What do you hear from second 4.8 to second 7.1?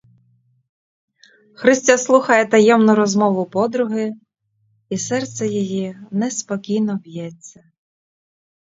і серце її неспокійно